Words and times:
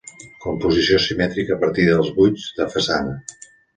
Composició 0.45 0.97
simètrica 1.03 1.55
a 1.57 1.63
partir 1.65 1.85
dels 1.91 2.09
buits 2.17 2.47
de 2.61 2.67
façana. 2.77 3.19